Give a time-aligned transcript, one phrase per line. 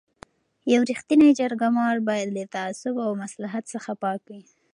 [0.73, 4.43] یو رښتینی جرګه مار باید له تعصب او مصلحت څخه پاک وي.